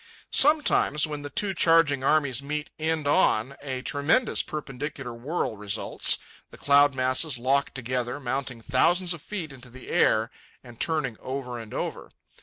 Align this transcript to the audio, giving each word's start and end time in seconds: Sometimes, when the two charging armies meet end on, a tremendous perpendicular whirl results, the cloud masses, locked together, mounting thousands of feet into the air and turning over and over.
Sometimes, 0.33 1.05
when 1.05 1.21
the 1.21 1.29
two 1.29 1.53
charging 1.53 2.03
armies 2.03 2.41
meet 2.41 2.71
end 2.79 3.05
on, 3.05 3.55
a 3.61 3.83
tremendous 3.83 4.41
perpendicular 4.41 5.13
whirl 5.13 5.57
results, 5.57 6.17
the 6.49 6.57
cloud 6.57 6.95
masses, 6.95 7.37
locked 7.37 7.75
together, 7.75 8.19
mounting 8.19 8.61
thousands 8.61 9.13
of 9.13 9.21
feet 9.21 9.51
into 9.53 9.69
the 9.69 9.89
air 9.89 10.31
and 10.63 10.79
turning 10.79 11.17
over 11.21 11.59
and 11.59 11.71
over. 11.71 12.09